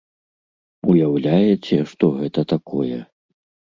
[0.93, 2.99] Уяўляеце, што гэта такое?!